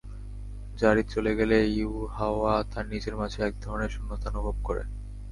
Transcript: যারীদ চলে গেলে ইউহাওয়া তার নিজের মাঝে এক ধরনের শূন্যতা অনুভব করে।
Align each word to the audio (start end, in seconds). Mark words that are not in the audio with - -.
যারীদ 0.75 1.07
চলে 1.07 1.31
গেলে 1.35 1.57
ইউহাওয়া 1.71 2.53
তার 2.71 2.85
নিজের 2.87 3.15
মাঝে 3.15 3.39
এক 3.43 3.53
ধরনের 3.61 3.89
শূন্যতা 3.89 4.27
অনুভব 4.29 4.55
করে। 4.63 4.83